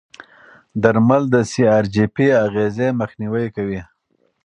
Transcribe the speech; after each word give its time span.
درمل 0.81 1.23
د 1.33 1.35
سی 1.51 1.63
ار 1.77 1.85
جي 1.93 2.05
پي 2.15 2.25
اغېزې 2.45 2.87
مخنیوي 3.01 3.47
کوي. 3.55 3.81